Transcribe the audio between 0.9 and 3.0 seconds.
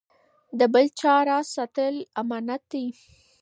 چا راز ساتل امانت دی.